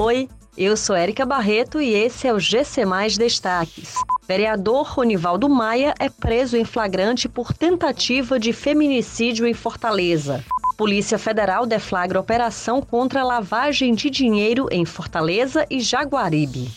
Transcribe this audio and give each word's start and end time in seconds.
Oi, 0.00 0.28
eu 0.56 0.76
sou 0.76 0.94
Érica 0.94 1.26
Barreto 1.26 1.80
e 1.80 1.92
esse 1.92 2.28
é 2.28 2.32
o 2.32 2.38
GC 2.38 2.84
Mais 2.84 3.18
Destaques. 3.18 3.94
Vereador 4.28 4.86
Ronivaldo 4.86 5.48
Maia 5.48 5.92
é 5.98 6.08
preso 6.08 6.56
em 6.56 6.64
flagrante 6.64 7.28
por 7.28 7.52
tentativa 7.52 8.38
de 8.38 8.52
feminicídio 8.52 9.44
em 9.44 9.52
Fortaleza. 9.52 10.44
Polícia 10.76 11.18
Federal 11.18 11.66
deflagra 11.66 12.20
operação 12.20 12.80
contra 12.80 13.24
lavagem 13.24 13.92
de 13.92 14.08
dinheiro 14.08 14.68
em 14.70 14.84
Fortaleza 14.84 15.66
e 15.68 15.80
Jaguaribe. 15.80 16.70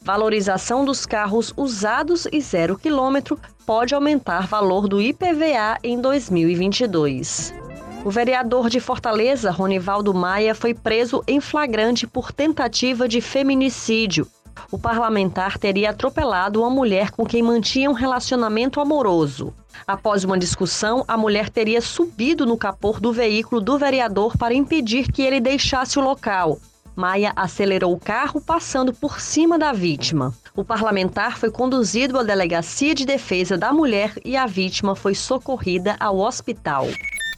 Valorização 0.00 0.82
dos 0.82 1.04
carros 1.04 1.52
usados 1.54 2.26
e 2.32 2.40
zero 2.40 2.78
quilômetro 2.78 3.38
pode 3.66 3.94
aumentar 3.94 4.46
valor 4.46 4.88
do 4.88 4.98
IPVA 4.98 5.76
em 5.84 6.00
2022. 6.00 7.52
O 8.04 8.10
vereador 8.10 8.68
de 8.68 8.80
Fortaleza, 8.80 9.52
Ronivaldo 9.52 10.12
Maia, 10.12 10.56
foi 10.56 10.74
preso 10.74 11.22
em 11.28 11.40
flagrante 11.40 12.04
por 12.04 12.32
tentativa 12.32 13.06
de 13.06 13.20
feminicídio. 13.20 14.26
O 14.72 14.78
parlamentar 14.78 15.56
teria 15.56 15.90
atropelado 15.90 16.60
uma 16.60 16.70
mulher 16.70 17.12
com 17.12 17.24
quem 17.24 17.44
mantinha 17.44 17.88
um 17.88 17.94
relacionamento 17.94 18.80
amoroso. 18.80 19.54
Após 19.86 20.24
uma 20.24 20.36
discussão, 20.36 21.04
a 21.06 21.16
mulher 21.16 21.48
teria 21.48 21.80
subido 21.80 22.44
no 22.44 22.56
capô 22.56 22.92
do 22.98 23.12
veículo 23.12 23.60
do 23.60 23.78
vereador 23.78 24.36
para 24.36 24.52
impedir 24.52 25.10
que 25.12 25.22
ele 25.22 25.38
deixasse 25.38 25.96
o 25.96 26.02
local. 26.02 26.58
Maia 26.96 27.32
acelerou 27.36 27.92
o 27.92 28.00
carro, 28.00 28.40
passando 28.40 28.92
por 28.92 29.20
cima 29.20 29.56
da 29.56 29.72
vítima. 29.72 30.34
O 30.56 30.64
parlamentar 30.64 31.38
foi 31.38 31.52
conduzido 31.52 32.18
à 32.18 32.24
Delegacia 32.24 32.96
de 32.96 33.06
Defesa 33.06 33.56
da 33.56 33.72
Mulher 33.72 34.12
e 34.24 34.36
a 34.36 34.44
vítima 34.44 34.96
foi 34.96 35.14
socorrida 35.14 35.96
ao 36.00 36.18
hospital. 36.18 36.88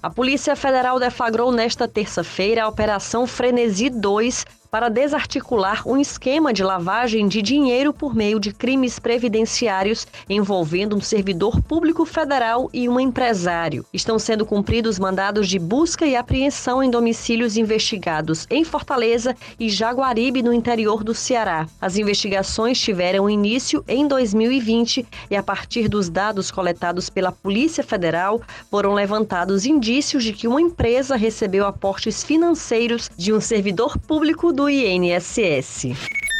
A 0.04 0.10
Polícia 0.10 0.54
Federal 0.54 1.00
deflagrou 1.00 1.50
nesta 1.50 1.88
terça-feira 1.88 2.62
a 2.62 2.68
Operação 2.68 3.26
Frenesi 3.26 3.88
2 3.88 4.44
para 4.74 4.88
desarticular 4.88 5.86
um 5.86 5.96
esquema 5.96 6.52
de 6.52 6.64
lavagem 6.64 7.28
de 7.28 7.40
dinheiro 7.40 7.92
por 7.94 8.12
meio 8.12 8.40
de 8.40 8.52
crimes 8.52 8.98
previdenciários 8.98 10.04
envolvendo 10.28 10.96
um 10.96 11.00
servidor 11.00 11.62
público 11.62 12.04
federal 12.04 12.68
e 12.72 12.88
um 12.88 12.98
empresário. 12.98 13.86
Estão 13.92 14.18
sendo 14.18 14.44
cumpridos 14.44 14.98
mandados 14.98 15.48
de 15.48 15.60
busca 15.60 16.04
e 16.04 16.16
apreensão 16.16 16.82
em 16.82 16.90
domicílios 16.90 17.56
investigados 17.56 18.48
em 18.50 18.64
Fortaleza 18.64 19.36
e 19.60 19.68
Jaguaribe, 19.68 20.42
no 20.42 20.52
interior 20.52 21.04
do 21.04 21.14
Ceará. 21.14 21.68
As 21.80 21.96
investigações 21.96 22.80
tiveram 22.80 23.30
início 23.30 23.84
em 23.86 24.08
2020 24.08 25.06
e, 25.30 25.36
a 25.36 25.42
partir 25.44 25.86
dos 25.86 26.08
dados 26.08 26.50
coletados 26.50 27.08
pela 27.08 27.30
Polícia 27.30 27.84
Federal, 27.84 28.42
foram 28.72 28.92
levantados 28.92 29.66
indícios 29.66 30.24
de 30.24 30.32
que 30.32 30.48
uma 30.48 30.60
empresa 30.60 31.14
recebeu 31.14 31.64
aportes 31.64 32.24
financeiros 32.24 33.08
de 33.16 33.32
um 33.32 33.40
servidor 33.40 33.96
público 33.96 34.52
do 34.52 34.63
do 34.64 34.70
INSS. 34.70 35.88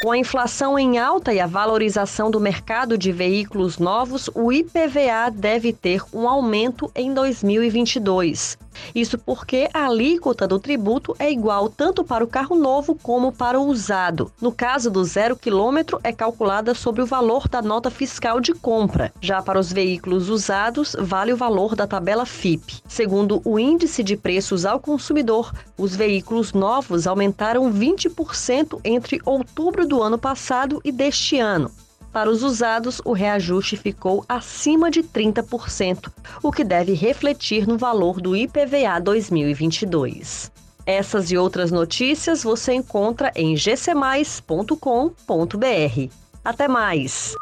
Com 0.01 0.11
a 0.11 0.17
inflação 0.17 0.79
em 0.79 0.99
alta 0.99 1.35
e 1.35 1.41
a 1.41 1.47
valorização 1.47 2.31
do 2.31 2.41
mercado 2.41 2.97
de 2.97 3.13
veículos 3.13 3.79
novos, 3.79 4.31
o 4.35 4.51
IPVA 4.51 5.31
deve 5.31 5.75
ter 5.75 6.03
um 6.11 6.27
aumento 6.27 6.91
em 6.95 7.13
2022. 7.13 8.57
Isso 8.95 9.19
porque 9.19 9.69
a 9.73 9.87
alíquota 9.87 10.47
do 10.47 10.59
tributo 10.59 11.15
é 11.19 11.31
igual 11.31 11.69
tanto 11.69 12.05
para 12.05 12.25
o 12.25 12.29
carro 12.29 12.57
novo 12.57 12.95
como 13.03 13.33
para 13.33 13.59
o 13.59 13.67
usado. 13.67 14.31
No 14.41 14.53
caso 14.53 14.91
do 14.91 15.05
zero 15.05 15.37
quilômetro, 15.37 15.99
é 16.03 16.13
calculada 16.13 16.75
sobre 16.75 17.03
o 17.03 17.07
valor 17.07 17.49
da 17.49 17.63
nota 17.63 17.91
fiscal 17.91 18.41
de 18.41 18.53
compra. 18.53 19.13
Já 19.21 19.43
para 19.43 19.59
os 19.59 19.73
veículos 19.73 20.29
usados, 20.29 20.97
vale 20.99 21.33
o 21.33 21.37
valor 21.37 21.75
da 21.75 21.87
tabela 21.87 22.27
FIP. 22.27 22.83
Segundo 22.89 23.41
o 23.45 23.59
Índice 23.59 24.03
de 24.03 24.17
Preços 24.17 24.65
ao 24.65 24.81
Consumidor, 24.81 25.53
os 25.77 25.95
veículos 25.95 26.53
novos 26.53 27.07
aumentaram 27.07 27.73
20% 27.73 28.81
entre 28.85 29.21
outubro 29.25 29.87
do 29.87 30.03
ano 30.03 30.19
passado 30.19 30.81
e 30.85 30.93
deste 30.93 31.39
ano. 31.39 31.71
Para 32.15 32.31
os 32.31 32.45
usados, 32.45 33.03
o 33.05 33.13
reajuste 33.13 33.77
ficou 33.77 34.25
acima 34.29 34.89
de 34.89 35.03
30%, 35.03 36.13
o 36.41 36.53
que 36.53 36.63
deve 36.63 36.93
refletir 36.93 37.67
no 37.67 37.77
valor 37.77 38.21
do 38.21 38.37
IPVA 38.37 39.01
2022. 39.03 40.53
Essas 40.87 41.33
e 41.33 41.37
outras 41.37 41.73
notícias 41.73 42.45
você 42.45 42.73
encontra 42.73 43.33
em 43.35 43.57
gcmais.com.br. 43.57 44.79
Até 46.45 46.69
mais! 46.69 47.35